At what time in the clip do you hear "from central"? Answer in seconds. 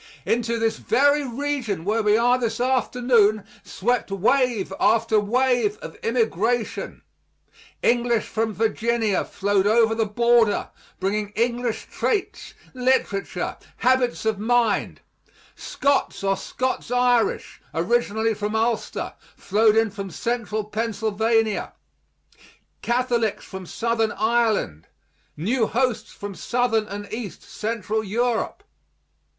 19.91-20.63